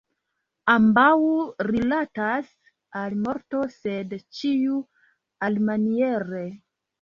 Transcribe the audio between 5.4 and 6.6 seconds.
alimaniere.